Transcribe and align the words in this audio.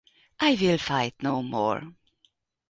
I 0.39 0.55
will 0.59 0.79
fight 0.79 1.13
no 1.21 1.43
more. 1.43 1.93